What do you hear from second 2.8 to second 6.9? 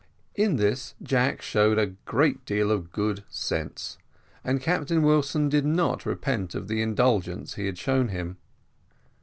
good sense, and Captain Wilson did not repent of the